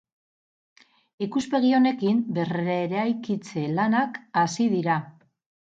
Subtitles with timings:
[1.25, 5.03] Ikuspegi honekin berreraikitze lanak hasi dira.